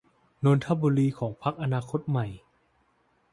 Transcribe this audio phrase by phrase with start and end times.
[0.43, 2.27] นนทบุรีของพรรคอนาคตใหม่